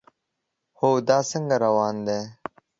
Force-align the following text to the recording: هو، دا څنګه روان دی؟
هو، 0.79 0.89
دا 1.07 1.17
څنګه 1.31 1.55
روان 1.65 1.95
دی؟ 2.07 2.19